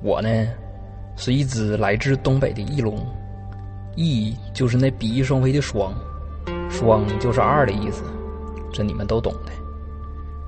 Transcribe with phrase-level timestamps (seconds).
[0.00, 0.28] 我呢，
[1.16, 2.96] 是一只来自东北的翼龙，
[3.96, 5.92] 翼就是那比翼双飞的双，
[6.70, 8.04] 双就是二的意思，
[8.72, 9.50] 这你们都懂的。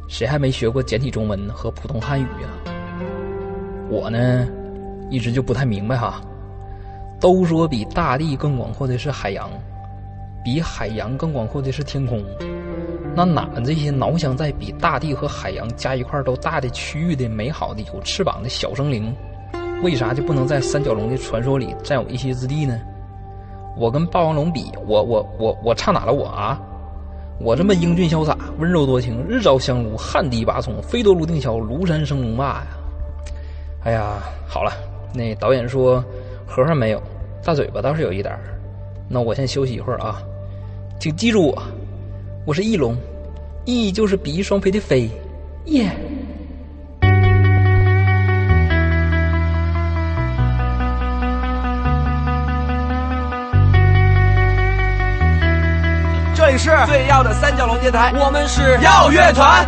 [0.09, 2.51] 谁还没学过简体中文和普通汉语啊？
[3.89, 4.47] 我呢，
[5.11, 6.21] 一直就不太明白哈。
[7.21, 9.51] 都说比大地更广阔的是海洋，
[10.45, 12.25] 比海洋更广阔的是天空。
[13.17, 19.13] 那哪们这些翱翔在比大地和海洋加一块都大的区域的美好的有翅膀的小生灵？
[19.83, 22.79] 为啥就不能在三角龙的传说里占有一席之地呢？
[23.77, 26.61] 我跟霸王龙比，我我我我差哪了我啊？
[27.39, 32.67] 我这么英俊潇洒、温柔多情、日照香炉、汗滴拔葱、飞夺泸定桥、庐山升龙霸呀！
[33.85, 34.73] 哎呀，好了，
[35.15, 36.05] 那导演说
[36.47, 37.01] 和尚没有，
[37.43, 38.41] 大嘴巴倒是有一点儿。
[39.09, 40.21] 那我先休息一会儿啊，
[40.99, 41.63] 请记住我，
[42.45, 42.95] 我是翼龙，
[43.65, 45.09] 翼就是比翼双飞的飞，
[45.67, 45.91] 耶。
[56.51, 59.65] 这里是最耀的三角龙电台，我们是耀乐团。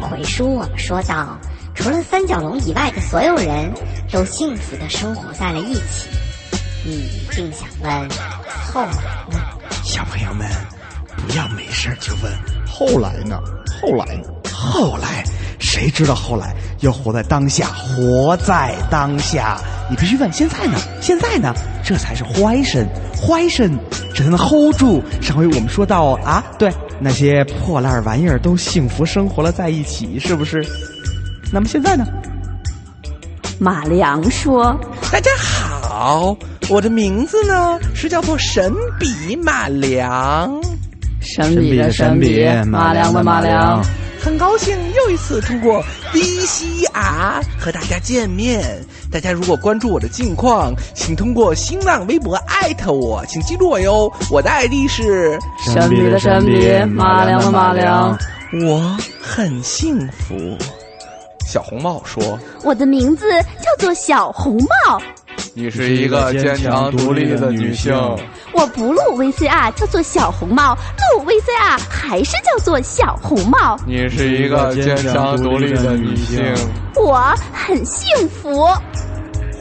[0.00, 1.38] 回书我们说到，
[1.74, 3.72] 除了三角龙以外的所有人
[4.10, 6.08] 都幸福的生活在了一起。
[6.84, 8.08] 你定想问
[8.72, 8.92] 后来
[9.30, 9.38] 呢？
[9.82, 10.48] 小朋友们，
[11.16, 12.32] 不要没事就问
[12.66, 13.38] 后来呢？
[13.80, 14.28] 后来呢？
[14.52, 15.24] 后来，
[15.58, 16.54] 谁知道后来？
[16.80, 19.58] 要活在当下，活在当下。
[19.90, 20.78] 你必须问现在呢？
[21.00, 21.52] 现在呢？
[21.84, 22.86] 这才是坏身，
[23.16, 23.76] 坏身，
[24.14, 25.02] 这才能 hold 住。
[25.20, 30.64] 上回我们说到啊，对，那些破烂玩意儿都幸福生活了在一起，是不是？
[31.52, 32.04] 那么现在呢？
[33.60, 34.78] 马良说
[35.10, 36.36] ：“大家好，
[36.68, 40.60] 我的名字呢是叫做神笔马良。
[41.20, 43.84] 神笔的神笔，马良的马良。
[44.20, 45.82] 很高兴又一次通过
[46.12, 48.84] VCR 和大家见面。
[49.10, 54.12] 大家如果关注我的近况，请通过新浪微博艾特我，请记住我哟。
[54.30, 58.18] 我的 ID 是神笔的神笔，马良的马良。
[58.64, 60.58] 我很幸福。”
[61.48, 65.00] 小红帽说：“我的名字叫做小红帽。
[65.54, 67.94] 你是一个坚强独立的女性。
[68.52, 70.76] 我不录 VCR，叫做小红帽；
[71.16, 73.78] 录 VCR 还是叫做小红帽。
[73.86, 76.54] 你是一个坚强独立的女性。
[76.96, 78.66] 我很幸福。”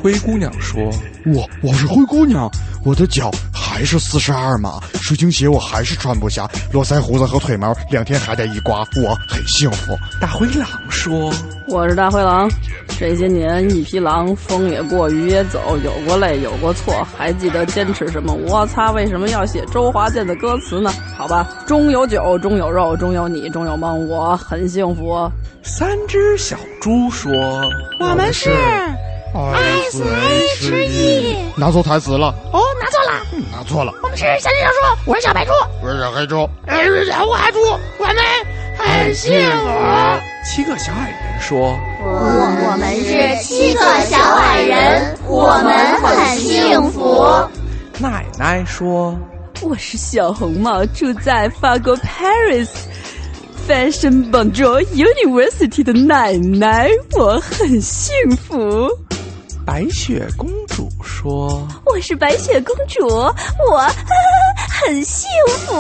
[0.04, 0.92] 灰姑娘说
[1.26, 2.52] ：“我我是灰姑娘，
[2.84, 3.32] 我的脚
[3.78, 11.32] 还是四十二码，水晶鞋我还是穿不下，络腮胡子和腿毛两天还得一刮，我很幸福。”大灰狼说
[11.70, 12.50] ：“我是大灰狼，
[12.98, 18.34] 这些年一匹狼，风也过，雨也走，有过累，有过错，还记得坚持什么？
[18.34, 20.92] 我擦，为什么要写周华健的歌词呢？
[21.16, 25.32] 好吧，中有酒，中有肉，中有你，中有梦，我很幸福。”
[25.62, 27.32] 三只小猪说
[28.02, 28.50] ：“我们是。”
[29.38, 32.97] S H E，拿错台词了哦，拿错
[33.40, 33.94] 了，拿错了。
[34.04, 35.52] 我们是三只小猪，我是小白猪，
[35.84, 37.60] 我是小黑猪，我是小花猪，
[37.98, 38.16] 我们
[38.78, 39.68] 很幸福。
[40.46, 42.10] 七个小矮人说：“我
[42.72, 47.26] 我们是七个小矮人，我们很幸福。”
[48.00, 49.18] 奶奶说
[49.62, 52.70] ：“我是小红帽，住在法国 Paris
[53.68, 58.90] Fashion Bonjour University 的奶奶，我很幸福。”
[59.68, 63.34] 白雪公主说：“我是白雪公主，我
[64.86, 65.76] 很幸福。”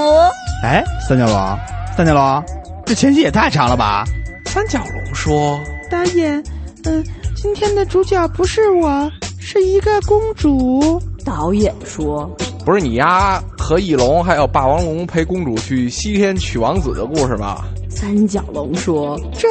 [0.61, 1.57] 哎，三角龙，
[1.95, 2.43] 三角龙，
[2.85, 4.03] 这前戏也太长了吧？
[4.47, 5.57] 三角龙说
[5.89, 6.43] ：“导演，
[6.83, 7.01] 嗯，
[7.33, 12.29] 今天的主角不是我，是一个公主。”导演说
[12.65, 19.47] ：“不是你呀，和翼龙还有霸王龙陪公主去西天取王子的故事吧？”三角龙说：“这，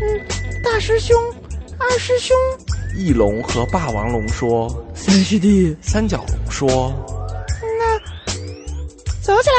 [0.00, 1.16] 嗯，大师兄，
[1.80, 2.36] 二师兄。”
[2.94, 6.92] 翼龙和霸王龙说：“三师弟。”三角龙说
[7.78, 7.98] ：“那
[9.20, 9.54] 走起来。”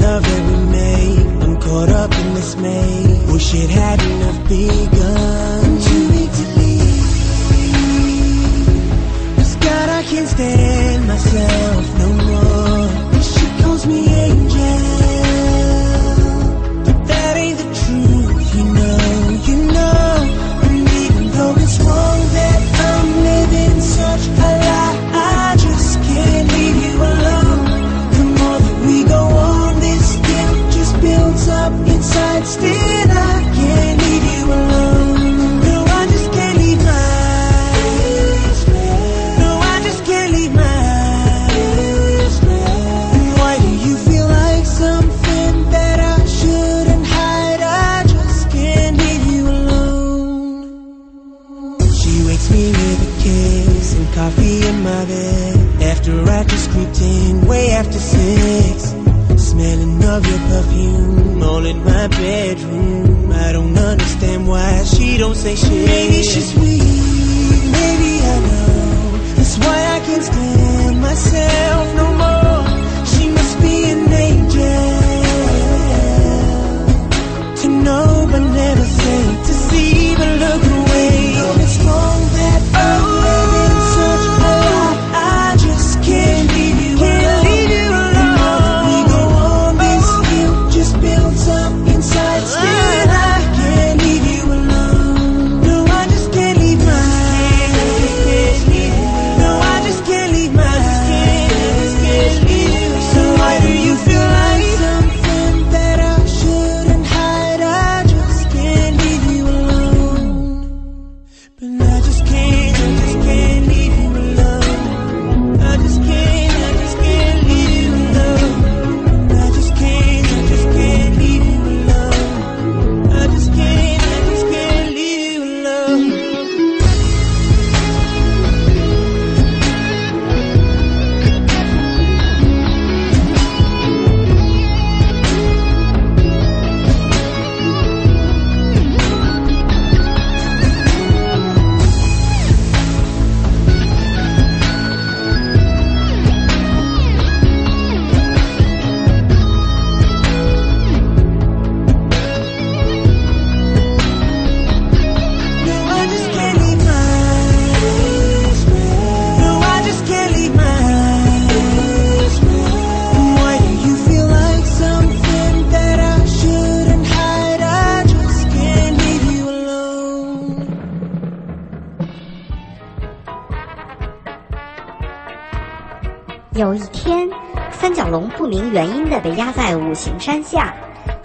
[0.00, 1.26] Love that we made?
[1.42, 3.32] I'm caught up in this maze.
[3.32, 4.99] Wish it hadn't have begun.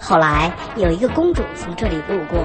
[0.08, 2.38] 后来有一个公主从这里路过，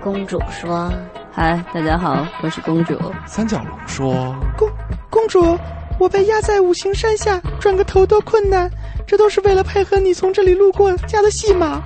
[0.00, 0.88] 公主说
[1.32, 2.96] 嗨，大家好，我是公主。
[3.26, 4.70] 三角龙说公
[5.10, 5.58] 公主，
[5.98, 8.70] 我被压在五行山下，转个头都困难，
[9.08, 11.82] 这都是为了配合你从这里路过加的戏码。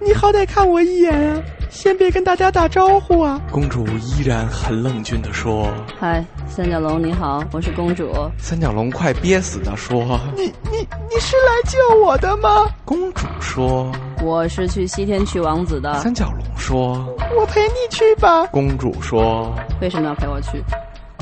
[0.00, 3.40] 你好歹看我一眼啊，先别跟大家打招呼啊。
[3.50, 5.66] 公主依然很冷峻地说
[5.98, 8.12] 嗨，三角龙你好，我是公主。
[8.38, 10.00] 三角龙快憋死的说
[10.36, 10.78] 你你
[11.10, 12.68] 你是来救我的吗？
[12.84, 13.90] 公主说
[14.22, 15.94] 我是去西天取王子的。
[16.00, 16.92] 三角龙说
[17.38, 18.46] 我陪你去吧。
[18.46, 20.62] 公主说为什么要陪我去？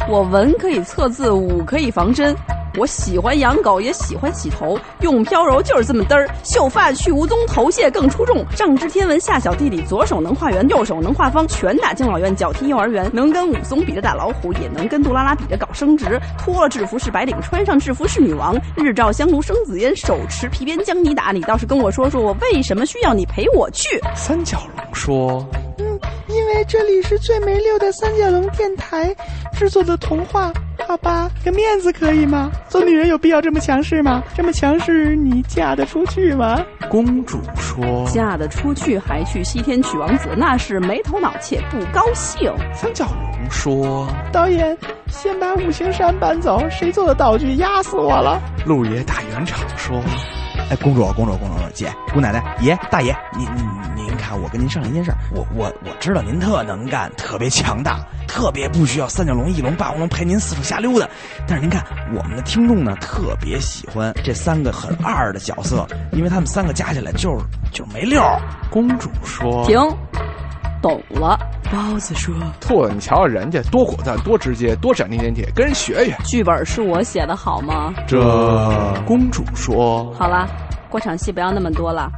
[0.09, 2.35] 我文可以测字，武可以防身。
[2.79, 6.27] 我喜欢养狗，也喜欢洗头，用飘柔就是这么嘚儿。
[6.43, 8.43] 秀发去无踪，头屑更出众。
[8.53, 16.19] 上知天文，下晓地理，左手能画圆，右手能画方，拳打敬老院，脚踢幼儿园，能跟武松比着打老虎，也能跟杜拉拉比着搞升职。
[16.39, 18.57] 脱了制服是白领，穿上制服是女王。
[18.77, 21.33] 日照香炉生紫烟，手持皮鞭将你打。
[21.33, 24.01] 你倒是跟我说说，我为什么需要你陪我去？
[24.15, 25.47] 三角龙说
[25.79, 25.99] 嗯，
[26.39, 29.15] 因为这里是最没溜的三角龙电台
[29.53, 30.53] 制作的童话，
[30.87, 32.51] 好吧，给面子可以吗？
[32.69, 34.23] 做女人有必要这么强势吗？
[34.37, 36.65] 这么强势，你嫁得出去吗？
[36.89, 42.53] 公主说嫁得出去还去西天取王子，那是没头脑且不高兴。
[42.73, 44.79] 三角龙说导演，
[45.09, 48.41] 先把五行山搬走，谁做的道具压死我了？
[48.65, 50.01] 鹿爷打圆场说
[50.71, 53.45] 哎，公主，公主，公主，姐，姑奶奶，爷，大爷，您
[53.97, 53.98] 您
[54.29, 61.09] 您看，我跟您商量一件事儿，我我我知道您特能干，特别强大，特别不需要三角龙、翼龙、霸王龙陪您四处瞎溜达。
[61.47, 61.83] 但是您看，
[62.15, 68.39] 我们的听众呢，特别喜欢这三个很二的角色，因为他们三个加起来就是就是没溜儿。
[68.71, 69.81] 公主说停，
[70.83, 71.39] 懂了。
[71.73, 76.15] 包子说兔子，你瞧瞧人家多果断、多直接、多斩钉截铁，跟人学学。
[76.23, 77.95] 剧本是我写的好吗？
[78.07, 80.47] 这公主说好了，
[80.91, 82.11] 过场戏不要那么多了。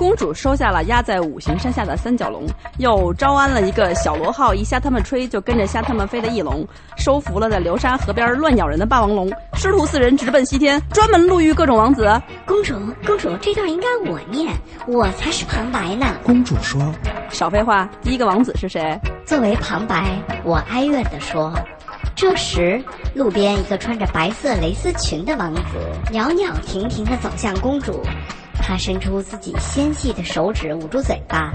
[0.00, 2.46] 公主收下了压在五行山下的三角龙，
[2.78, 6.66] 又招安了一个小螺号，一瞎他们吹就跟着瞎他们飞的翼龙，
[6.96, 12.10] 收服了在流沙河边乱咬人的霸王龙，师徒四人直奔西天，专门路遇各种王子。
[12.46, 14.50] 公主，公主，这段应该我念，
[14.86, 16.06] 我才是旁白呢。
[16.24, 16.80] 公主说
[17.28, 18.98] 少废话，第一个王子是谁？
[19.26, 21.52] 作为旁白，我哀怨地说。
[22.16, 22.82] 这时，
[23.14, 25.60] 路边一个穿着白色蕾丝裙的王子
[26.10, 28.02] 袅袅婷婷地走向公主，
[28.62, 31.52] 他伸出自己纤细的手指捂住嘴巴，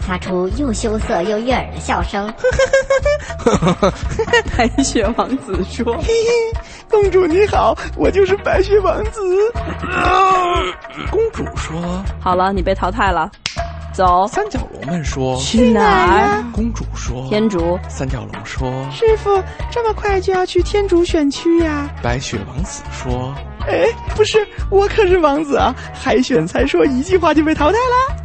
[0.00, 2.32] 发出又羞涩又悦耳的笑声。
[4.56, 9.20] 白雪王子说嘿嘿，公主你好，我就是白雪王子。
[11.10, 11.80] 公主说
[12.20, 13.30] 好了，你被淘汰了，
[13.92, 14.26] 走。
[14.28, 15.80] 三角龙们说去哪
[16.40, 16.44] 儿？
[16.52, 17.78] 公主说天竺。
[17.88, 21.88] 三角龙说师傅，这么快就要去天竺选区呀？
[22.02, 23.34] 白雪王子说
[23.66, 25.74] 哎，不是，我可是王子啊！
[25.92, 28.16] 海选才说一句话就被淘汰了。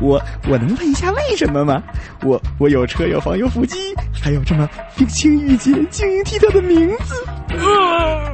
[0.00, 1.82] 我我能问一下为什么吗？
[2.22, 7.14] 我我有车有房有腹肌，还有这么冰清玉洁、晶莹剔透的名字。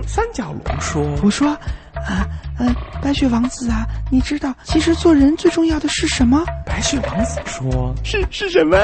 [0.07, 1.49] 三角龙说我说，
[1.95, 2.27] 啊
[2.59, 6.45] 嗯、白雪王子啊，你知道其实做人最重要的是什么？
[6.65, 8.79] 白雪王子说是是什么？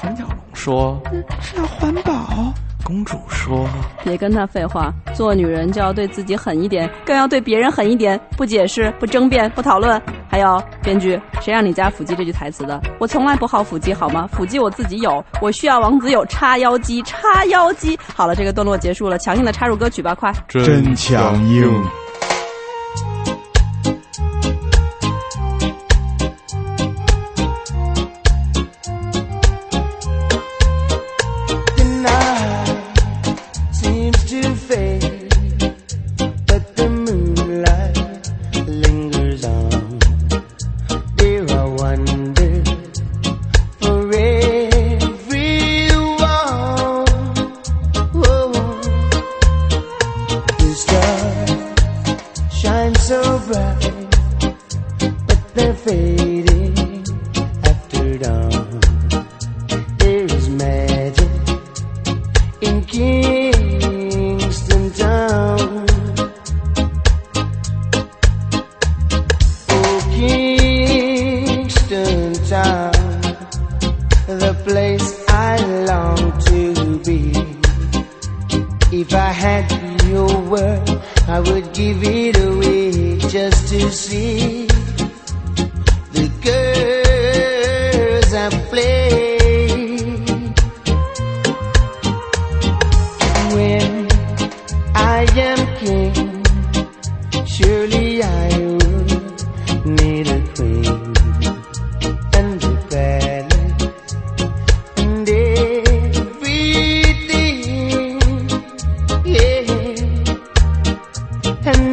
[0.00, 2.54] 三角龙说嗯是要环保。
[2.84, 3.66] 公主说
[4.04, 10.00] 别跟他废话，做女人就要对自己狠一点，更要对别人狠一点，不解释，不争辩，不讨论。
[10.28, 12.80] 还有，编剧，谁让你加腹肌这句台词的？
[12.98, 14.28] 我从来不好腹肌，好吗？
[14.32, 17.98] 腹肌我自己有，我需要王子有叉腰肌，叉腰肌。
[18.14, 20.32] 好了，这个段落结束了，强硬的插入歌曲吧，快！
[20.48, 22.03] 真强硬。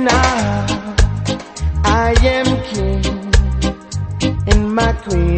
[0.04, 0.66] now.
[1.84, 3.04] I am king
[4.48, 5.31] in my queen.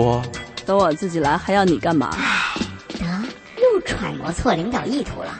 [0.00, 0.22] 说
[0.64, 2.16] 等我自己来，还要你干嘛？
[2.98, 3.04] 得，
[3.60, 5.38] 又揣摩错领导意图了。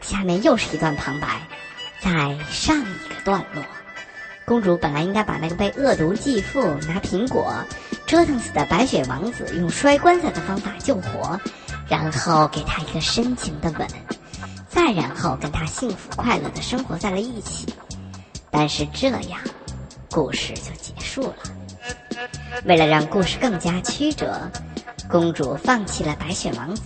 [0.00, 1.46] 下面又是一段旁白，
[2.00, 2.10] 在
[2.48, 3.62] 上一个段落，
[4.46, 7.52] 公主本来应该把那个被恶毒继父拿苹果
[8.06, 11.38] 折腾死的白雪王子用摔棺材的方法救活，
[11.86, 13.86] 然后给他一个深情的吻，
[14.70, 17.66] 再然后跟他幸福快乐的生活在了一起。
[18.50, 19.38] 但是这样，
[20.10, 21.34] 故事就结束了。
[22.64, 24.40] 为了让故事更加曲折，
[25.08, 26.82] 公主放弃了白雪王子，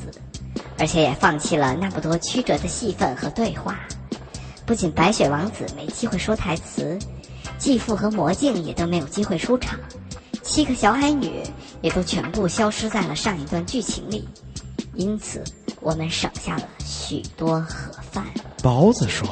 [0.79, 3.81] 而且也放弃了那么多曲折的戏份和对话。
[4.65, 6.99] 不仅白雪王子没机会说台词，
[7.59, 9.79] 继父和魔镜也都没有机会出场，
[10.43, 11.43] 七个小矮女
[11.81, 14.29] 也都全部消失在了上一段剧情里。
[14.95, 15.43] 因此，
[15.81, 18.25] 我们省下了许多盒饭。
[18.63, 19.27] 包子说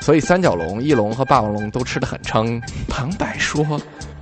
[0.00, 2.60] 所以三角龙、翼龙和霸王龙都吃得很撑。
[2.88, 3.64] 旁白说，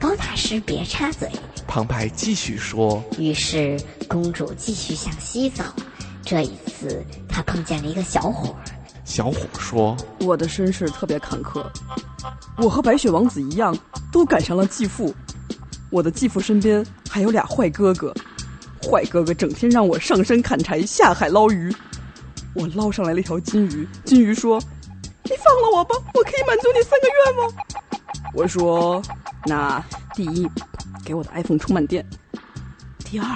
[0.01, 1.31] 高大师别插嘴。
[1.69, 5.63] 旁白继续说，于是公主继续向西走。
[6.25, 8.65] 这一次，她碰见了一个小伙儿。
[9.05, 11.65] 小伙说，我的身世特别坎坷，
[12.57, 13.77] 我和白雪王子一样，
[14.11, 15.15] 都赶上了继父。
[15.91, 18.15] 我的继父身边还有俩坏哥哥，
[18.83, 21.75] 坏哥哥整天让我上山砍柴、下海捞鱼。
[22.55, 24.59] 我捞上来了一条金鱼，金鱼说
[25.25, 27.53] ：“你放了我吧，我可以满足你三个愿望。”
[28.35, 29.03] 我说
[29.47, 29.83] ：“那
[30.15, 30.47] 第一，
[31.05, 32.05] 给我的 iPhone 充满电；
[33.05, 33.27] 第二，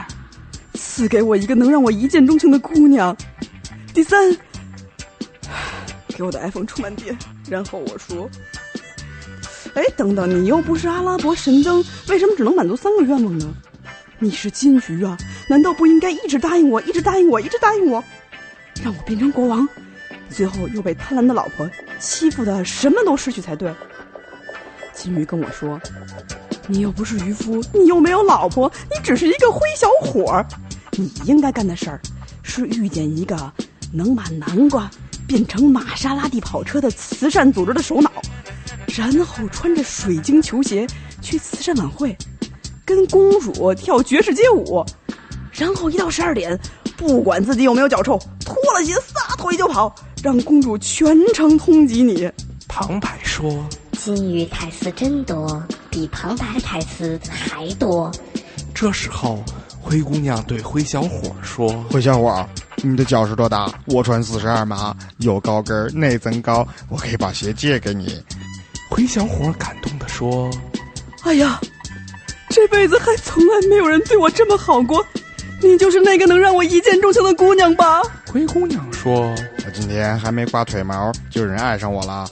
[0.74, 3.14] 赐给我一个能让我一见钟情的姑娘；
[3.94, 4.36] 第三，
[6.08, 7.16] 给我的 iPhone 充满电。”
[7.48, 8.28] 然后我说
[9.74, 13.54] ：“哎，等等，你又不是阿拉伯神灯，为什么只能满足三个愿望呢？
[14.18, 15.16] 你是金鱼啊，
[15.48, 18.02] 难道不应该一直答应我，一直答应我，一直答应我，
[18.82, 19.66] 让我变成国王？
[20.28, 23.72] 最后又被贪婪的老婆欺负的什么都失去才对。”
[24.96, 25.80] 金鱼跟我说
[26.66, 30.46] ：“你又不是渔夫，你又没有老婆，你只是一个灰小伙儿。
[30.92, 32.00] 你应该干的事儿
[32.42, 33.52] 是遇见一个
[33.92, 34.88] 能把南瓜
[35.26, 38.10] 变成玛莎拉蒂跑车的慈善组织的首脑，
[38.96, 40.86] 然后穿着水晶球鞋
[41.20, 42.16] 去慈善晚会，
[42.84, 44.84] 跟公主跳爵士街舞，
[45.52, 46.58] 然后一到十二点，
[46.96, 52.30] 不管自己有没有脚臭，脱了鞋撒腿就跑，让公主全程通缉你。
[52.68, 53.64] 旁白说，
[54.04, 58.12] 金鱼台词真多，比旁白台词还多。
[58.74, 59.42] 这时候
[59.80, 62.46] 灰姑娘对灰小伙说灰小伙，
[62.82, 63.66] 你的脚是多大？
[63.86, 68.22] 我穿四十二码，有高跟，内增高，我可以把鞋借给你。
[68.90, 70.50] 灰小伙感动地说
[71.24, 71.58] ：“哎呀，
[72.50, 75.02] 这辈子还从来没有人对我这么好过，
[75.62, 82.28] 你就是那个能让我一见钟情的姑娘吧？”灰姑娘说：“我今天还没刮腿毛，就有人爱上我了，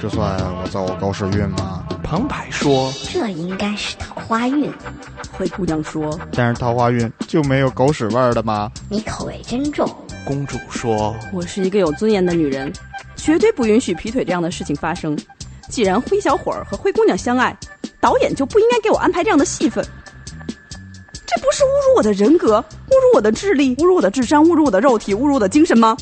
[0.00, 4.72] 这算我走狗屎运吗？”旁白说：“这应该是桃花运。”
[5.30, 9.88] 灰姑娘说：“但是桃花运就没有狗屎味儿的吗？”你口味真重。
[10.24, 12.72] 公主说：“我是一个有尊严的女人，
[13.16, 15.16] 绝对不允许劈腿这样的事情发生。
[15.68, 17.56] 既然灰小伙儿和灰姑娘相爱，
[18.00, 19.84] 导演就不应该给我安排这样的戏份。
[21.26, 22.58] 这不是侮辱我的人格，
[22.88, 25.96] 侮辱我的智力，侮辱我的智商，侮辱我的肉体，侮辱我的精神吗？”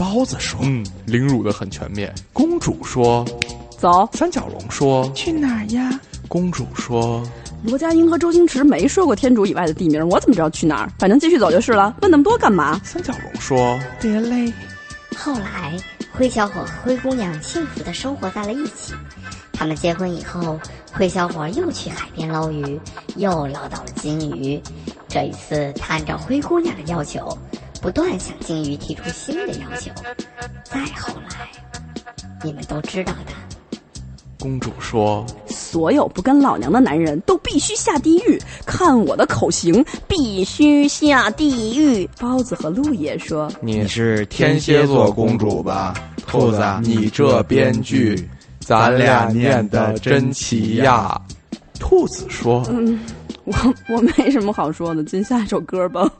[0.00, 3.22] 包子说：“嗯，凌辱的很全面。”公主说
[3.76, 7.22] ：“走。”三角龙说：“去哪儿呀？”公主说
[7.62, 10.90] ：“罗家英和周星驰没说过天竺以外的地名，我怎么知道去哪儿？
[10.98, 11.94] 反正继续走就是了。
[12.00, 14.50] 问那么多干嘛？”三角龙说：“别嘞。”
[15.14, 15.76] 后来，
[16.14, 18.94] 灰小伙和灰姑娘幸福的生活在了一起。
[19.52, 20.58] 他们结婚以后，
[20.94, 22.80] 灰小伙又去海边捞鱼，
[23.16, 24.58] 又捞到了金鱼。
[25.06, 27.36] 这一次，他按照灰姑娘的要求，
[27.80, 29.90] 不断向鲸鱼提出新的要求。
[30.64, 31.48] 再后来，
[32.44, 33.32] 你们都知道的。
[34.38, 38.40] 公主说所有不跟老娘的男人都必须下地狱。
[38.64, 42.08] 看我的口型，必须下地狱。
[42.18, 45.94] 包子和鹿爷说：“你是天蝎座公主吧？
[46.26, 48.28] 兔子，你这编剧，
[48.60, 51.20] 咱俩念的真齐呀。”
[51.78, 52.98] 兔子说：“嗯，
[53.44, 53.54] 我
[53.88, 56.10] 我没什么好说的，进下一首歌吧。”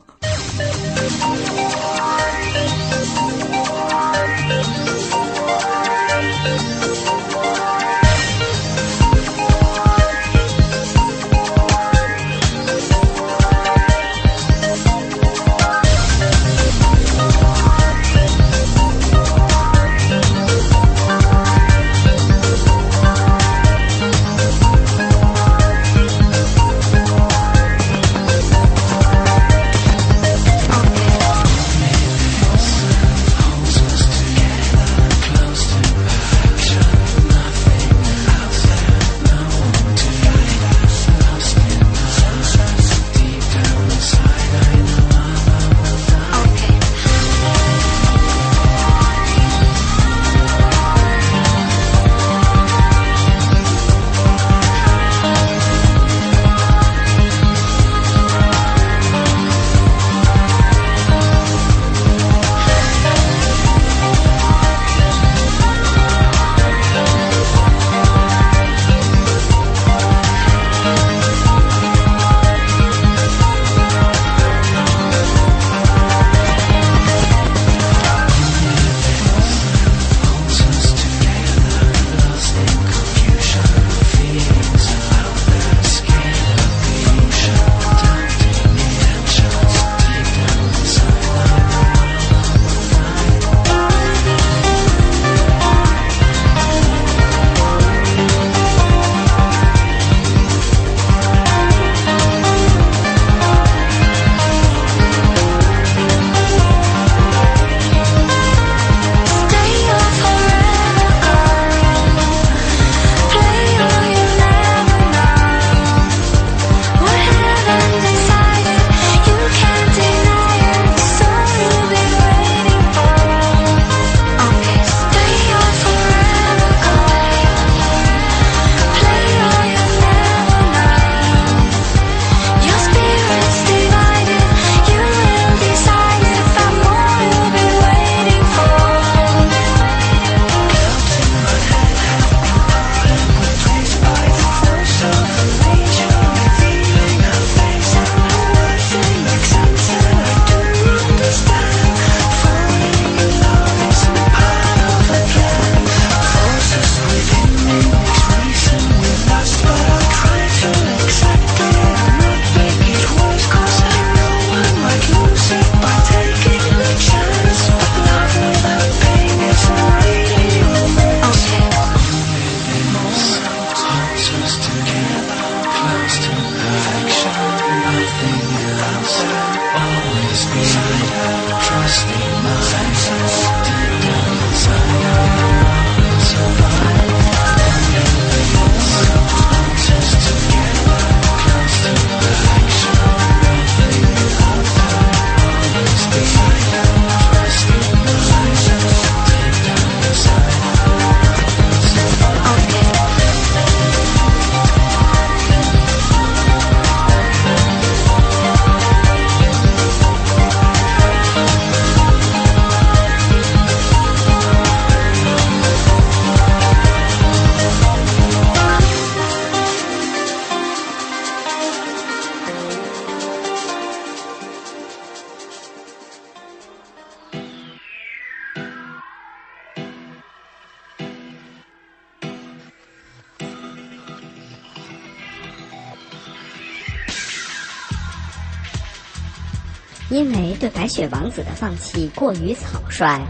[240.91, 243.21] 雪王子的放弃过于草率，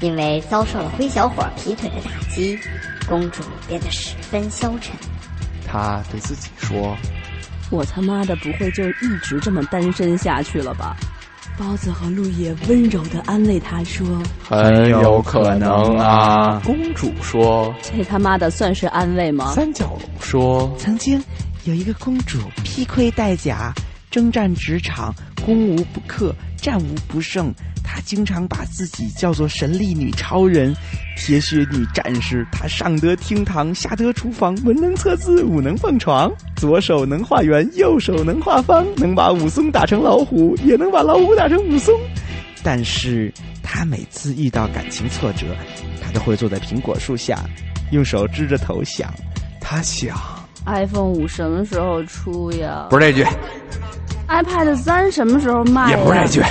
[0.00, 2.56] 因为遭受了灰小伙劈腿的打击，
[3.08, 4.94] 公主变得十分消沉。
[5.66, 6.96] 她对自己说
[7.72, 10.96] ：“我他妈的不会就一直这么单身下去了吧？”
[11.58, 14.06] 包子和陆野温柔地安慰她说
[14.48, 16.62] 很有可能啊。
[16.64, 21.20] 公主说：“这他妈的算是安慰吗？”三角龙说：“曾经
[21.64, 23.74] 有一个公主披盔戴甲，
[24.10, 27.52] 征战职场，攻无不克，战无不胜。
[27.82, 30.74] 她经常把自己叫做神力女超人、
[31.16, 32.46] 铁血女战士。
[32.52, 41.98] 她上得厅堂，下得厨房，文能测字，武能蹦床，左手能画圆，右手能画方，能把武松打成老虎，也能把老虎打成武松。
[42.62, 45.46] 但是她每次遇到感情挫折，
[46.02, 47.38] 她都会坐在苹果树下，
[47.90, 49.10] 用手支着头想，
[49.60, 50.14] 她想。
[50.66, 52.86] iPhone 五什么时候出呀？
[52.90, 53.26] 不是这句
[54.28, 55.90] ，iPad 三什么时候卖？
[55.90, 56.42] 也不是这句。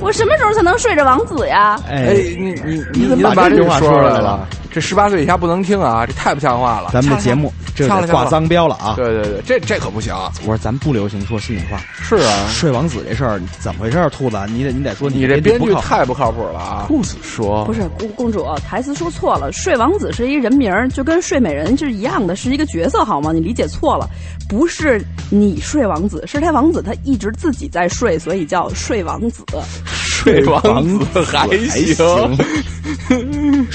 [0.00, 1.80] 我什么时候才能睡着王子呀？
[1.88, 4.46] 哎，你你你怎么把这句话说说出来了？
[4.74, 6.04] 这十八岁以下不能听啊！
[6.04, 6.90] 这太不像话了。
[6.92, 8.94] 咱们的节目这挂脏标了啊！
[8.96, 10.12] 对对对，这这可不行。
[10.42, 11.78] 我说咱不流行说心里话。
[12.02, 14.10] 是啊，睡王子这事儿怎么回事？
[14.10, 16.86] 兔子，你得你得说你这编剧太不靠谱了啊！
[16.88, 19.52] 兔子说不是公公主，台词说错了。
[19.52, 23.30] 睡王子是一人名，就跟睡美人是一样的，是一个角色好吗？
[23.32, 24.10] 你理解错了，
[24.48, 29.44] 不是你睡王子，是他王子他一直自己在睡，所以叫睡王子。
[29.86, 32.36] 睡王子还行。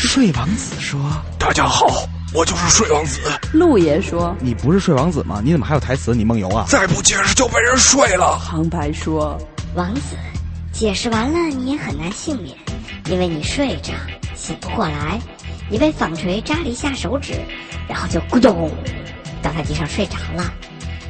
[0.07, 0.97] 睡王子说
[1.37, 3.19] ：“大家好，我就是睡王子。”
[3.51, 5.41] 陆爷说：“你不是睡王子吗？
[5.43, 6.15] 你怎么还有台词？
[6.15, 6.65] 你梦游啊？
[6.69, 9.37] 再不解释就被人睡了。”旁白说
[9.75, 10.15] ：“王子，
[10.71, 12.55] 解释完了你也很难幸免，
[13.09, 13.91] 因为你睡着
[14.35, 15.19] 醒不过来，
[15.69, 17.33] 你被纺锤扎了一下手指，
[17.87, 18.71] 然后就咕咚
[19.43, 20.53] 倒在地上睡着了。”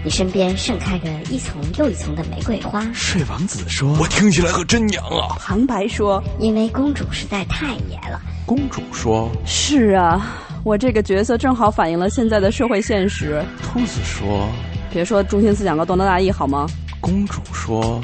[0.01, 2.87] 你身边盛开着一丛又一丛的玫瑰花。
[2.93, 14.47] 睡王子说：“我听起来可真娘啊！”旁白说：“因为公主实在太野了。”公主说：“是啊，我这个角色正好反映了现在的社会现实。”兔子说
[14.89, 16.65] ：“别说中心思想和多能大意好吗？”
[17.01, 18.01] 公主说：“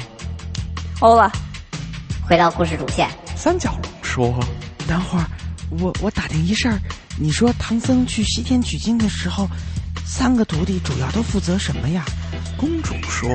[1.00, 1.32] 欧了。”
[2.28, 4.38] 回到故事主线，三角龙说
[4.86, 5.24] ：“等会儿，
[5.80, 6.78] 我我打听一事儿，
[7.18, 9.48] 你说唐僧去西天取经的时候。”
[10.08, 12.04] 三个徒弟主要都负责什么呀？
[12.56, 13.28] 公主说：“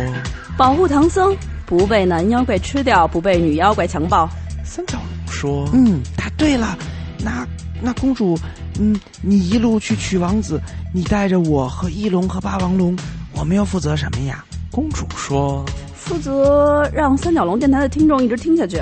[0.58, 4.28] 保护唐僧，不被男妖怪吃掉，不被女妖怪强暴。”
[4.64, 6.78] 三角龙说：“嗯，答对了。
[7.20, 7.46] 那
[7.82, 8.40] 那公主，
[8.80, 10.62] 嗯，你一路去取王子，
[10.94, 12.98] 你带着我和翼龙和霸王龙，
[13.34, 18.82] 我们要负责什么呀？”公主说：“负责让三角龙电台的听众一直听下去。”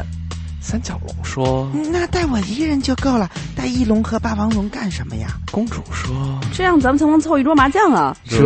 [0.70, 8.38] 三角龙说：“那带我一个人就够了，带翼龙和霸王龙干什么呀？”公主说：“这样咱们才能凑一桌麻将啊！”这，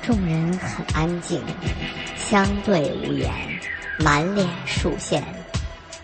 [0.00, 1.42] 众人很安静，
[2.16, 3.32] 相对无言，
[3.98, 5.24] 满脸竖线。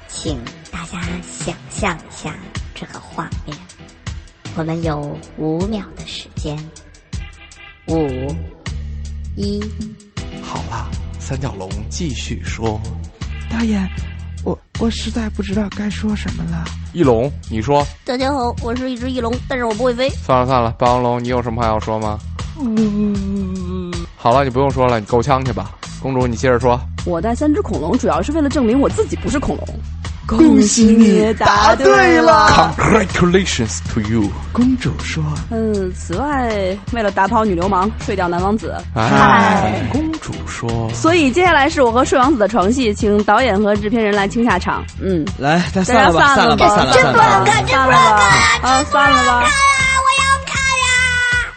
[0.08, 0.36] 请
[0.72, 2.34] 大家想象一下
[2.74, 3.56] 这个画面。
[4.56, 6.58] 我们有五秒的时间，
[7.86, 8.34] 五，
[9.36, 9.62] 一，
[10.42, 12.80] 好了，三角龙继续说。
[13.50, 13.88] 导演，
[14.44, 16.64] 我我实在不知道该说什么了。
[16.92, 17.86] 翼龙，你说。
[18.04, 20.08] 大家好，我是一只翼龙，但是我不会飞。
[20.10, 22.18] 算了算了，霸王龙，你有什么话要说吗？
[22.60, 25.72] 嗯，好了，你不用说了，你够呛去吧。
[26.00, 26.80] 公主，你接着说。
[27.04, 29.66] 我带三只恐龙，主要是为了证明我自己不是恐龙。
[30.28, 34.30] 恭喜你答对了！Congratulations to you！
[34.52, 35.24] 公主说。
[35.50, 36.54] 嗯，此外，
[36.92, 38.76] 为了打跑女流氓，睡掉男王子。
[38.94, 40.90] 哎，公主说。
[40.92, 44.84] 所以接下来是我和睡王子的床戏，请导演和制片人来清下场。
[45.00, 49.40] 嗯，来，大算了吧，散了吧，散了吧，真不能看，真不能看啊，算了吧。
[49.40, 49.48] 我要
[50.44, 51.48] 看呀！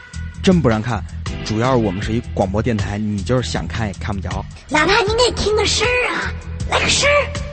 [0.41, 1.03] 真不让看，
[1.43, 4.45] 主要是我们是一广播电台，你就是想看也看不着。
[4.69, 6.31] 哪怕您得听个声儿啊，
[6.69, 7.50] 来个声儿。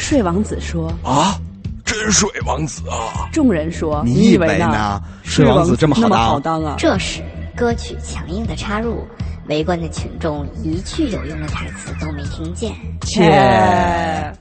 [0.00, 1.38] 睡王子说：“啊，
[1.84, 5.00] 真睡王子啊！”众人说：“你以为呢？
[5.22, 7.22] 睡王子这么好当好当啊！”这时，
[7.54, 9.06] 歌曲强硬的插入，
[9.48, 12.72] 围观的群众一句有用的台词都没听见。
[13.02, 14.34] 切。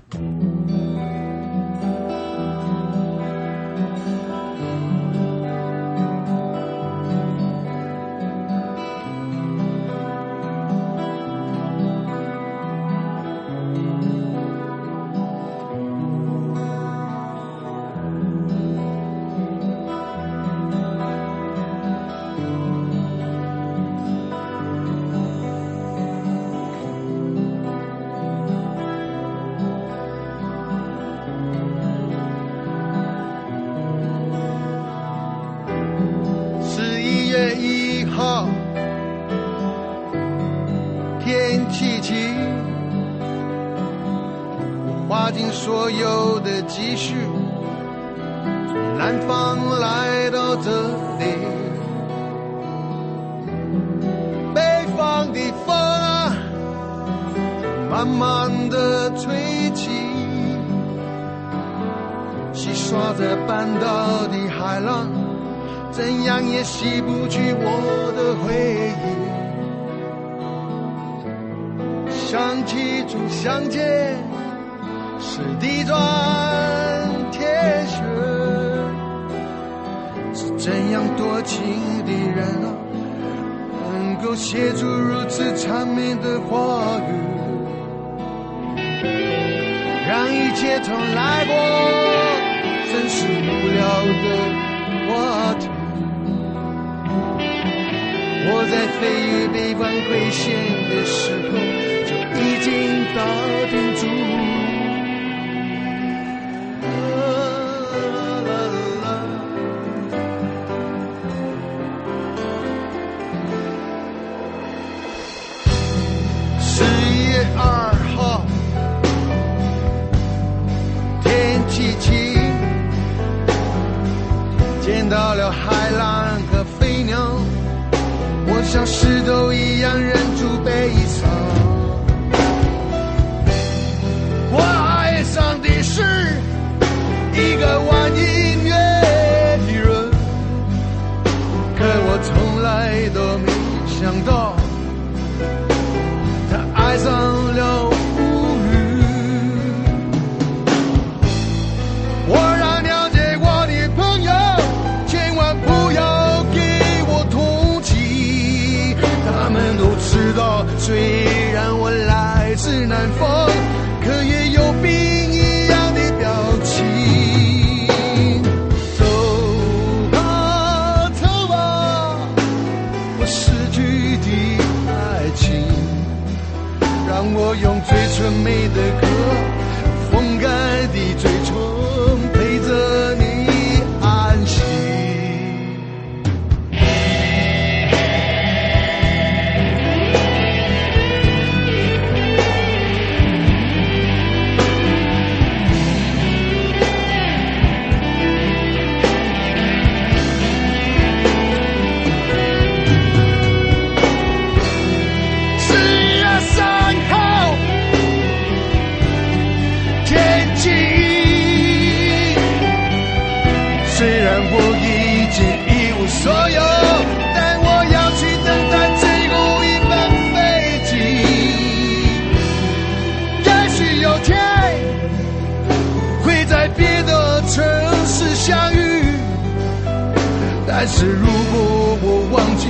[230.99, 232.67] 是，如果我忘记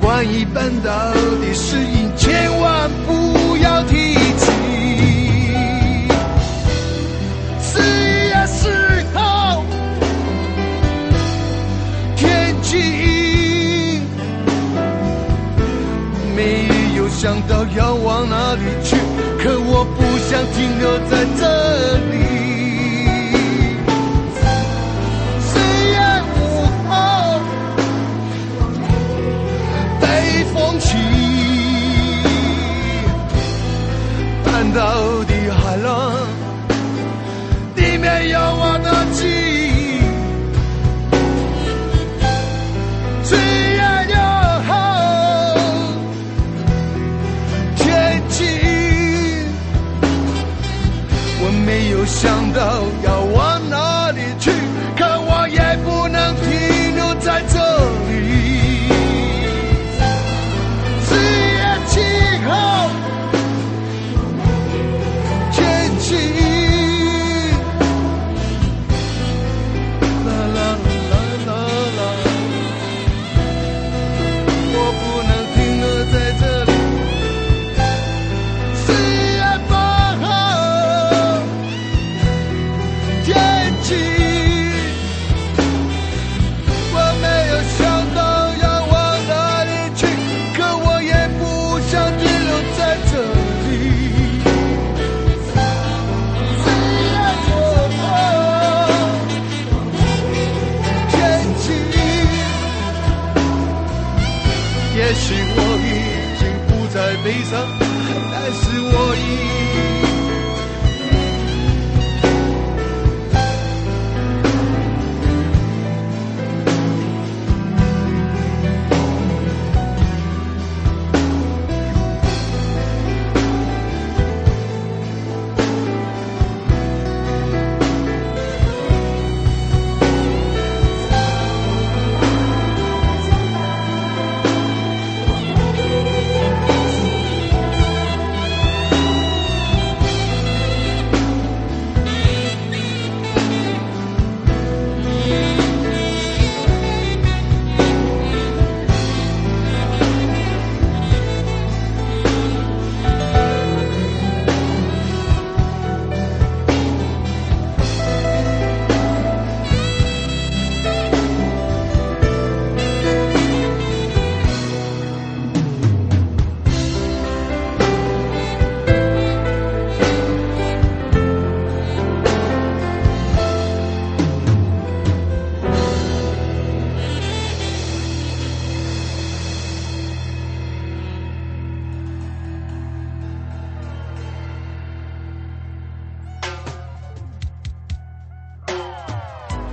[0.00, 0.90] 关于绊倒
[1.40, 4.50] 的事情，千万不要提起。
[7.60, 8.68] 四月四
[9.14, 9.62] 号，
[12.16, 14.00] 天气，
[16.34, 18.96] 没有想到要往哪里去，
[19.38, 21.63] 可我不想停留在这。
[34.74, 36.12] 到的海浪，
[37.76, 39.43] 里面有我的记忆。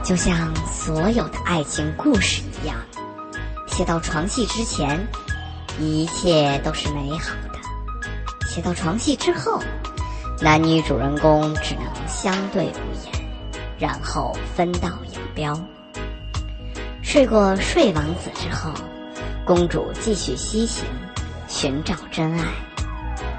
[0.03, 2.75] 就像所有的爱情故事一样，
[3.67, 4.99] 写到床戏之前，
[5.79, 7.59] 一切都是美好的；
[8.49, 9.61] 写到床戏之后，
[10.41, 13.25] 男女主人公只能相对无言，
[13.77, 15.57] 然后分道扬镳。
[17.03, 18.73] 睡过睡王子之后，
[19.45, 20.83] 公主继续西行，
[21.47, 22.45] 寻找真爱。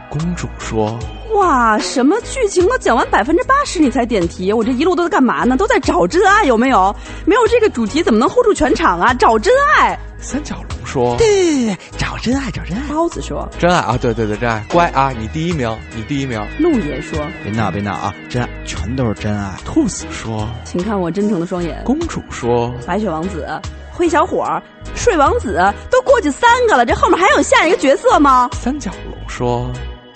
[0.09, 0.97] 公主说
[1.35, 4.53] 哇，什么剧情都讲完百分之八十你才点题？
[4.53, 5.57] 我这一路都在干嘛呢？
[5.57, 6.95] 都在找真爱，有没有？
[7.25, 9.15] 没有这个主题怎么能 hold 住全场啊？
[9.15, 9.99] 找真爱。
[10.19, 12.83] 三角龙说对对对对，找真爱，找真爱。
[12.89, 16.41] 包子说真爱啊，对对对，真爱，乖啊，你第一名，你第一名。
[16.61, 19.53] 鹿爷说别闹别闹啊，真爱全都是真爱。
[19.65, 21.83] 兔子说请看我真诚的双眼。
[21.85, 23.49] 公主说白雪王子、
[23.91, 24.47] 灰小伙、
[24.95, 25.61] 睡王子
[25.91, 28.51] 都过去三个了，这后面还有下一个角色吗？
[28.53, 29.69] 三角龙说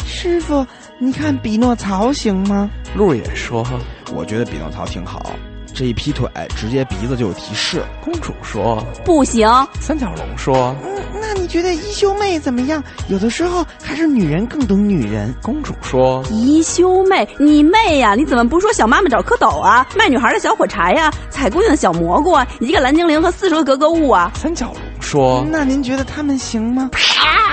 [0.05, 0.65] 师傅，
[0.99, 2.71] 你看匹诺曹行吗？
[2.95, 3.63] 鹿也说
[4.15, 5.33] 我觉得匹诺曹挺好，
[5.75, 6.27] 这一劈腿
[6.57, 7.83] 直接鼻子就有提示。
[8.03, 9.47] 公主说不行。
[9.79, 12.83] 三角龙说嗯，那你觉得一休妹怎么样？
[13.09, 15.35] 有的时候还是女人更懂女人。
[15.43, 18.15] 公主说一休妹，你妹呀！
[18.15, 19.87] 你怎么不说小妈妈找蝌蚪啊？
[19.95, 21.13] 卖女孩的小火柴呀？
[21.29, 22.47] 采姑娘的小蘑菇啊？
[22.59, 24.33] 一个蓝精灵和四十个格格巫啊？
[24.35, 26.91] 三角龙说那您觉得他们行吗？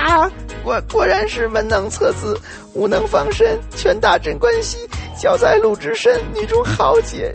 [0.08, 0.30] 啊！
[0.64, 2.40] 果果然是文能测字，
[2.72, 4.78] 武能防身，拳打镇关西，
[5.16, 7.30] 脚在鲁智深，女中豪杰，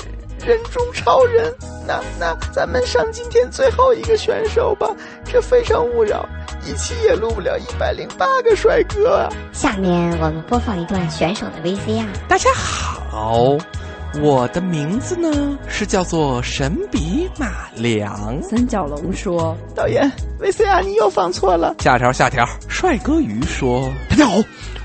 [0.45, 1.53] 人中超人。
[1.87, 4.89] 那那咱们上今天最后一个选手吧，
[5.23, 6.27] 这非诚勿扰，
[6.65, 9.29] 一期也录不了一百零八个帅哥啊！
[9.53, 12.05] 下面我们播放一段选手的 VCR。
[12.27, 13.57] 大家好，
[14.15, 18.41] 我的名字呢是叫做神笔马良。
[18.41, 21.75] 三角龙说导演，VCR 你又放错了。
[21.79, 24.37] 下条下条，帅哥鱼说大家好，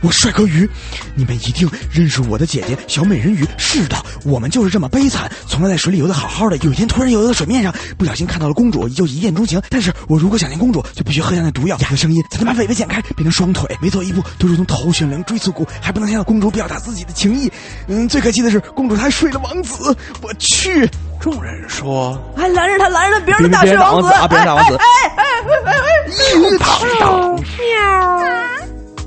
[0.05, 0.69] 我帅哥鱼，
[1.15, 3.47] 你们一定认识我的姐姐小美人鱼。
[3.57, 9.59] 是的，我们就是这么悲惨，从来在水里游得好好的，有一天突然游到水面上，不小心看到了公主，就一见钟情。
[9.71, 17.51] 但是我如果想念公主，就必须喝下那毒药，哑的声音才能把尾巴剪开，变成双腿，每走一步都如同头悬梁锥刺股，还不能向公主表达自己的情意。
[17.89, 20.87] 嗯，最可气的是公主她还睡了王子，我去！
[21.19, 25.25] 众人说还拦着他，拦着他，别让别他打睡王别打王子啊别打王子哎哎哎
[25.65, 26.41] 哎哎哎！
[26.43, 27.35] 又躺倒。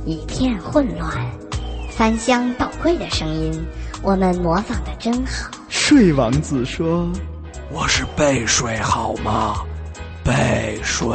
[0.07, 1.11] 一片混乱，
[1.91, 3.67] 翻箱倒柜的声音，
[4.01, 5.51] 我们模仿的真好。
[5.67, 7.11] 睡王子说
[7.69, 9.57] 我是背睡好吗？
[10.23, 11.09] 背睡。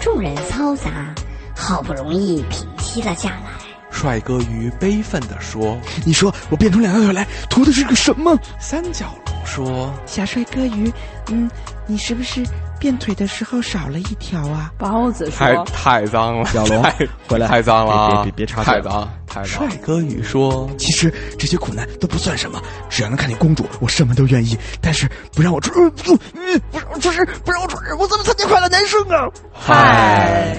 [0.00, 1.14] 众人嘈杂，
[1.54, 3.50] 好不容易平息了下来。
[3.90, 5.76] 帅哥鱼悲愤地说
[6.06, 8.34] 你说我变出两条腿来，图的是个什么？
[8.58, 10.90] 三角龙说小帅哥鱼，
[11.26, 11.50] 嗯，
[11.86, 12.42] 你是不是
[12.78, 14.72] 变腿的时候少了一条啊？
[14.78, 16.82] 包子太说太脏了，小龙
[17.28, 19.46] 回来太脏了啊，别别别别插嘴太脏太脏。
[19.46, 24.56] 帅哥鱼说其实这些苦难都不算什么，只要能看见公主，我什么都愿意。
[24.80, 25.92] 但是不让我出，呃
[26.34, 29.28] 呃呃不让我出事，不让我出事，我怎么参加快乐男生啊？
[29.52, 30.56] 嗨，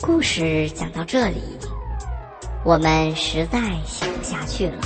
[0.00, 1.42] 故事讲到这里，
[2.64, 4.78] 我们实在写不下去了。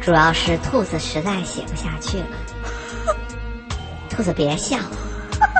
[0.00, 2.26] 主要是兔子实在写不下去了。
[4.16, 4.76] 兔子别笑，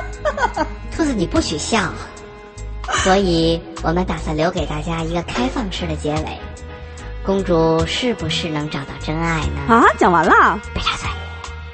[0.95, 1.91] 兔子你不许笑。
[3.03, 6.37] 所以我们打算留给大家一个开放式的结尾。
[7.25, 9.73] 公主是不是能找到真爱呢？
[9.73, 10.59] 啊，讲完了。
[10.73, 11.07] 别插嘴。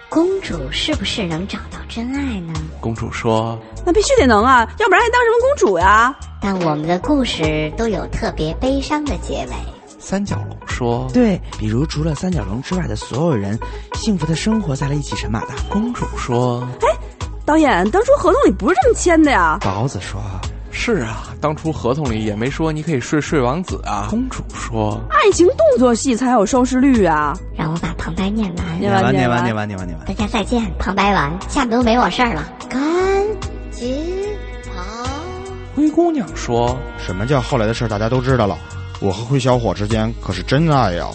[0.09, 2.53] 公主是不是能找到真爱呢？
[2.79, 6.13] 公主说那必须得能啊，要不然还当什么公主呀？
[6.41, 9.53] 但我们的故事都有特别悲伤的结尾。
[9.99, 10.40] 三角龙
[10.82, 13.55] 说对，比如除了三角龙之外的所有人，
[13.93, 15.53] 幸福的生活在了一起神马大。
[15.69, 16.88] 公主说哎
[17.45, 19.59] 导演，当初合同里不是这么签的呀。
[19.61, 20.19] 包子说
[20.71, 24.07] 是啊，当初合同里也没说你可以睡睡王子啊。
[24.09, 27.38] 公主说爱情动作戏才有收视率啊。
[27.55, 28.79] 让我把旁白念完。
[28.79, 30.07] 念完念完念完念完念完。
[30.07, 32.43] 大家再见，旁白完，下面都没我事儿了。
[32.67, 32.82] 赶
[33.69, 34.03] 紧
[34.65, 34.82] 跑！
[35.75, 38.57] 灰姑娘说什么叫后来的事儿大家都知道了？
[39.01, 41.07] 我和灰小伙之间可是真爱呀！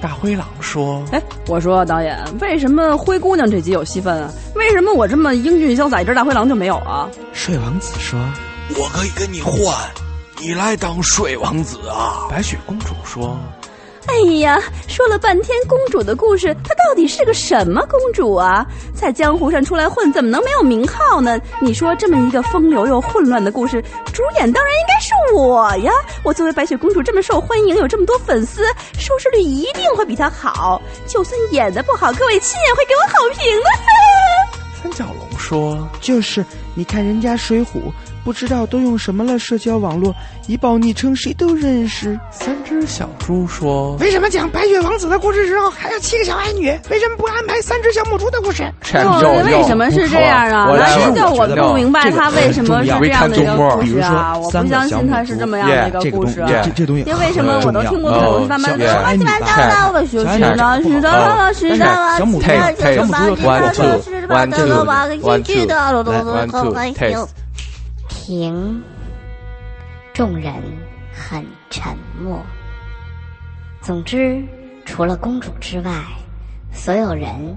[0.00, 4.30] 大灰狼说哎，我说导演，为什么灰姑娘这集有戏份啊？
[4.54, 7.08] 为什么我这么英俊潇洒一只大灰狼就没有啊？
[7.32, 8.18] 睡王子说
[8.78, 9.74] 我可以跟你换，
[10.40, 12.28] 你来当睡王子啊！
[12.30, 13.36] 白雪公主说
[14.06, 18.64] 哎呀，说了半天公主的故事，她到底是个什么公主啊？
[18.94, 21.38] 在江湖上出来混，怎么能没有名号呢？
[21.60, 23.82] 你说这么一个风流又混乱的故事，
[24.12, 25.92] 主演当然应该是我呀！
[26.22, 28.62] 我作为白雪公主这么受欢迎，有这么多粉丝，
[28.98, 30.80] 收视率一定会比她好。
[31.06, 34.53] 就算演的不好，各位亲也会给我好评的。
[34.84, 37.90] 三角龙说就是，你看人家水浒
[38.22, 40.14] 不知道都用什么了社交网络，
[40.46, 42.18] 一报昵称谁都认识。
[42.30, 46.66] 三只小猪说为什么讲白雪王子的故事时候还有七个小矮女？
[46.90, 48.62] 为什么不安排三只小母猪的故事？
[48.92, 50.68] 哦为什么是这样啊？
[50.68, 54.36] 我来那就我不明白他为什么是这样的一个故事啊！
[54.36, 56.50] 我不相信他小母猪是这么样的一这个故事啊！
[56.62, 62.46] 这这东西因为什么我都听过很多慢慢的小矮女乱七八糟的，我学习了，是的，是的，小母猪
[62.94, 63.22] 小母
[64.26, 67.28] 猪又太 one two one two one two 来 one two taste。
[68.08, 68.82] 停。
[70.12, 70.54] 众人
[71.12, 72.40] 很沉默。
[73.82, 74.42] 总之，
[74.84, 75.90] 除了公主之外，
[76.72, 77.56] 所有人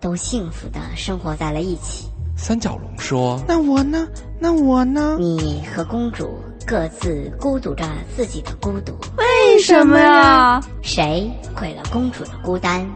[0.00, 2.08] 都幸福的生活在了一起。
[2.34, 4.08] 三角龙说那我呢？
[4.40, 5.16] 那我呢？
[5.18, 7.84] 你和公主各自孤独着
[8.16, 8.96] 自己的孤独。
[9.16, 10.60] 为什么呀？
[10.82, 12.88] 谁毁了公主的孤单，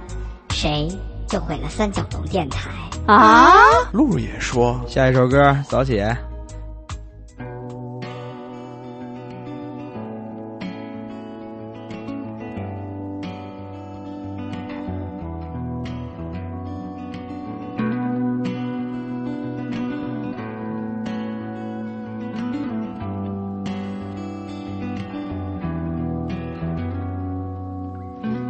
[0.50, 0.88] 谁
[1.26, 2.70] 就毁了三角龙电台。
[3.06, 3.90] 啊！
[3.92, 6.00] 露露也说下一首歌，早起。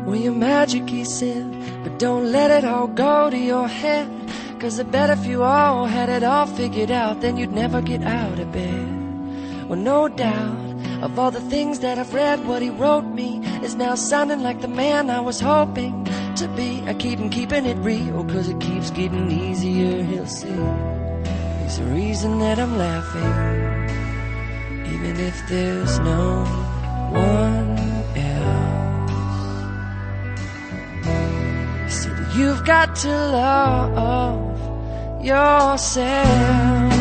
[0.04, 1.46] Well, your magic he said,
[1.82, 4.06] but don't let it all go to your head.
[4.62, 8.04] Cause I bet if you all had it all figured out, then you'd never get
[8.04, 9.68] out of bed.
[9.68, 13.74] Well, no doubt, of all the things that I've read, what he wrote me is
[13.74, 16.04] now sounding like the man I was hoping
[16.36, 16.80] to be.
[16.86, 20.46] I keep him keeping it real, cause it keeps getting easier, he'll see.
[21.64, 23.34] He's the reason that I'm laughing,
[24.94, 26.44] even if there's no
[27.10, 27.78] one
[28.16, 29.12] else.
[31.92, 34.51] Said you've got to love
[35.22, 36.92] yourself.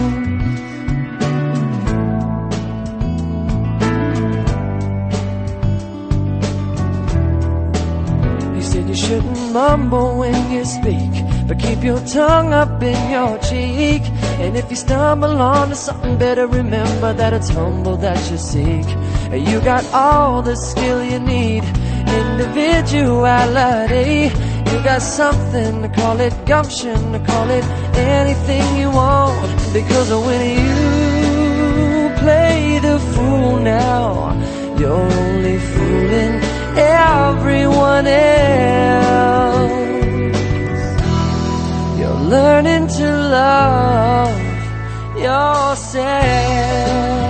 [8.55, 11.11] He said you shouldn't mumble when you speak,
[11.47, 14.03] but keep your tongue up in your cheek.
[14.39, 18.85] And if you stumble onto something, better remember that it's humble that you seek.
[19.31, 21.63] You got all the skill you need,
[22.21, 24.31] individuality.
[24.71, 27.65] You got something to call it gumption, to call it
[27.95, 29.73] anything you want.
[29.73, 34.33] Because when you play the fool now,
[34.79, 36.39] you're only fooling
[36.77, 39.71] everyone else.
[41.99, 43.07] You're learning to
[43.37, 44.39] love
[45.17, 47.20] yourself.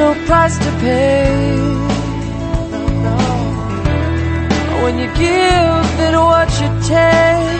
[0.00, 1.28] No price to pay.
[4.82, 7.59] When you give it what you take,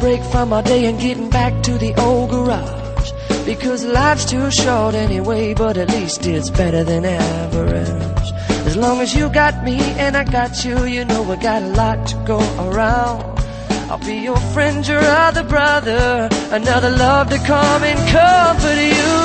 [0.00, 3.12] break from our day and getting back to the old garage.
[3.44, 8.32] Because life's too short anyway, but at least it's better than average.
[8.66, 11.68] As long as you got me and I got you, you know we got a
[11.68, 13.22] lot to go around.
[13.90, 19.16] I'll be your friend, your other brother, another love to come and comfort you.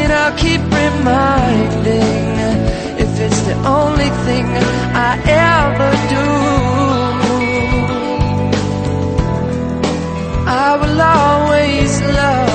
[0.00, 2.02] And I'll keep reminding
[3.04, 4.46] if it's the only thing
[4.94, 6.41] I ever do.
[10.54, 12.51] I will always love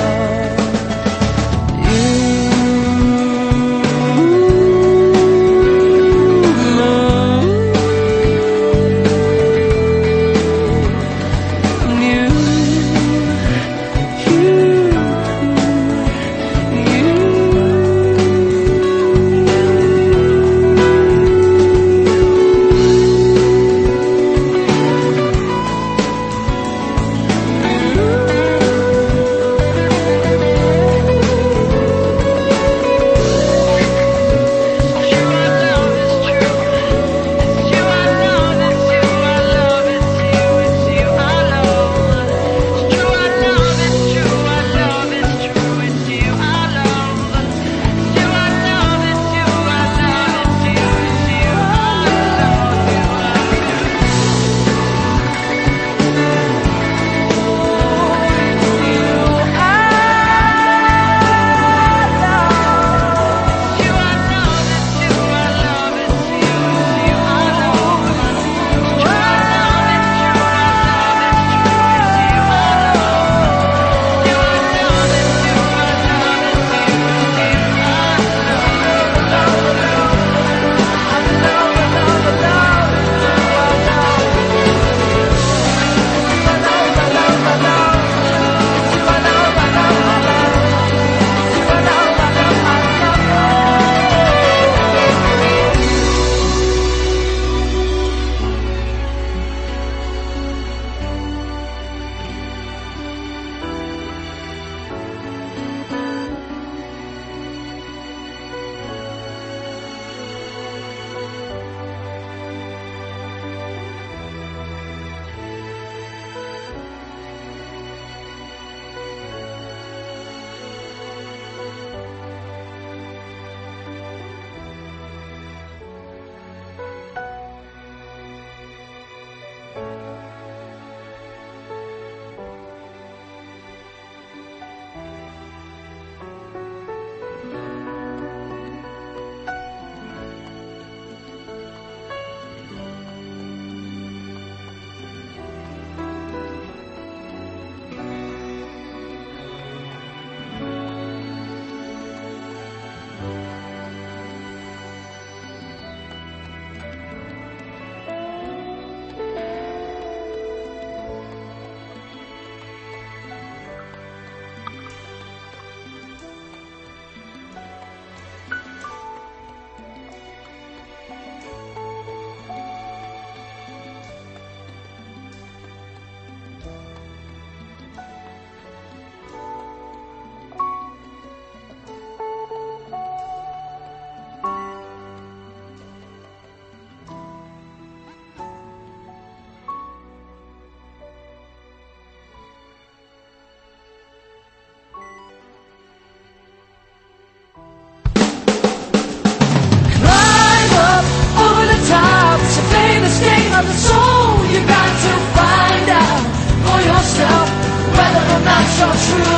[208.98, 209.37] true.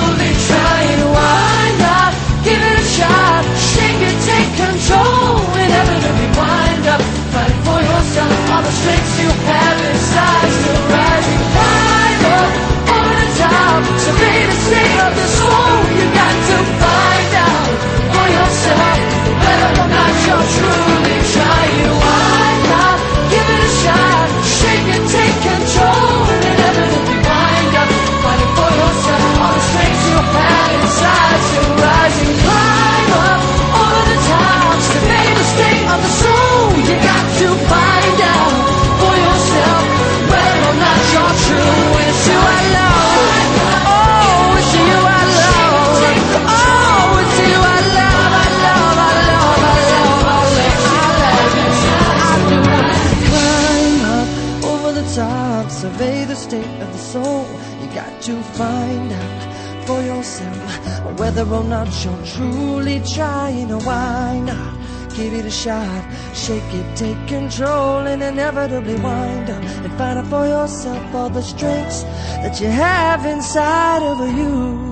[61.91, 64.78] Not you're truly trying or why not.
[65.16, 70.26] Give it a shot, shake it, take control, and inevitably wind up and find out
[70.26, 72.05] for yourself all the strengths
[72.43, 74.89] that you have inside of you.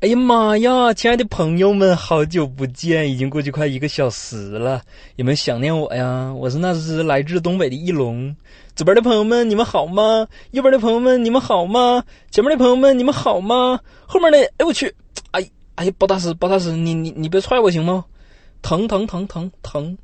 [0.00, 4.82] 哎呀妈呀，亲爱的朋友们，好久不见，已经过去快一个小时了，
[5.16, 6.30] 有没有想念我呀？
[6.34, 8.36] 我是那只来自东北的翼龙。
[8.74, 10.28] 左边的朋友们，你们好吗？
[10.50, 12.04] 右边的朋友们，你们好吗？
[12.30, 13.80] 前面的朋友们，你们好吗？
[14.06, 14.94] 后面的，哎我去，
[15.30, 18.04] 哎哎，包大师，包大师，你你你别踹我行吗？
[18.60, 19.96] 疼疼疼疼疼！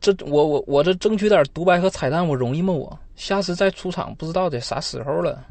[0.00, 2.72] 这我我我这争取点独白和彩蛋，我容易吗？
[2.72, 5.44] 我下次再出场，不知道得啥时候了。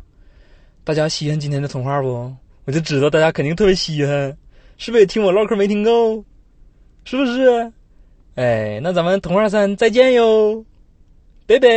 [0.83, 2.33] 大家稀罕今天的童话不？
[2.67, 4.37] 我就知道大家肯定特别稀罕，
[4.77, 6.21] 是不是也听我唠嗑没听够？
[7.05, 7.71] 是不是？
[8.35, 10.65] 哎，那咱们童话三再见哟，
[11.47, 11.67] 拜拜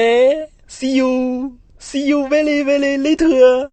[0.68, 3.70] ，see you，see you very very later。